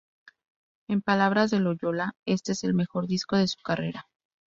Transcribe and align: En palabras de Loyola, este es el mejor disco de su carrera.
En 0.87 1.03
palabras 1.03 1.51
de 1.51 1.59
Loyola, 1.59 2.15
este 2.25 2.53
es 2.53 2.63
el 2.63 2.73
mejor 2.73 3.05
disco 3.05 3.37
de 3.37 3.47
su 3.47 3.61
carrera. 3.61 4.07